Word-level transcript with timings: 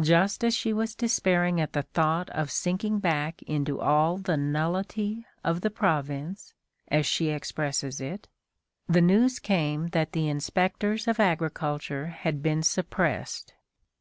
Just 0.00 0.44
as 0.44 0.54
she 0.54 0.72
was 0.72 0.94
despairing 0.94 1.60
at 1.60 1.72
the 1.72 1.82
thought 1.82 2.30
of 2.30 2.48
sinking 2.48 3.00
back 3.00 3.42
into 3.42 3.80
all 3.80 4.16
the 4.16 4.36
nullity 4.36 5.26
of 5.42 5.62
the 5.62 5.68
province, 5.70 6.54
as 6.86 7.06
she 7.06 7.30
expresses 7.30 8.00
it, 8.00 8.28
the 8.86 9.00
news 9.02 9.40
came 9.40 9.88
that 9.88 10.12
the 10.12 10.28
inspectors 10.28 11.08
of 11.08 11.18
agriculture 11.18 12.06
had 12.06 12.40
been 12.40 12.62
suppressed. 12.62 13.54